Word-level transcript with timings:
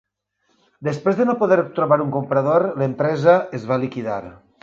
Després 0.87 1.17
de 1.19 1.27
no 1.31 1.35
poder 1.41 1.57
trobar 1.75 1.99
un 2.07 2.09
comprador, 2.17 2.67
l'empresa 2.83 3.39
es 3.59 3.71
va 3.73 3.81
liquidar. 3.87 4.19